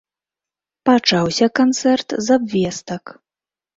[0.89, 3.03] Пачаўся канцэрт з абвестак.